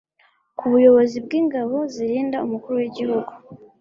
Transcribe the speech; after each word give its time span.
ku 0.57 0.63
buyobozi 0.71 1.17
bw'ingabo 1.25 1.75
zirinda 1.93 2.37
umukuru 2.45 2.75
w'igihugu 2.81 3.31